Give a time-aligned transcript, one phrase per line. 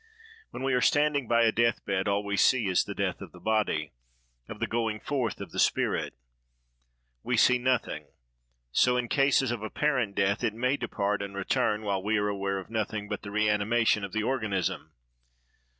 [0.49, 3.31] When we are standing by a death bed, all we see is the death of
[3.33, 6.15] the body—of the going forth of the spirit
[7.21, 8.07] we see nothing:
[8.71, 12.57] so, in cases of apparent death, it may depart and return, while we are aware
[12.57, 14.91] of nothing but the reanimation of the organism.